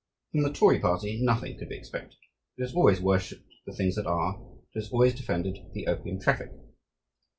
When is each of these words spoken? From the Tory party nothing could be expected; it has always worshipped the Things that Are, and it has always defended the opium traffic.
From 0.31 0.41
the 0.41 0.51
Tory 0.51 0.79
party 0.79 1.19
nothing 1.21 1.59
could 1.59 1.69
be 1.69 1.77
expected; 1.77 2.17
it 2.57 2.63
has 2.63 2.73
always 2.73 2.99
worshipped 2.99 3.45
the 3.67 3.75
Things 3.75 3.93
that 3.97 4.07
Are, 4.07 4.33
and 4.35 4.57
it 4.73 4.79
has 4.79 4.89
always 4.89 5.13
defended 5.13 5.59
the 5.75 5.85
opium 5.85 6.19
traffic. 6.19 6.49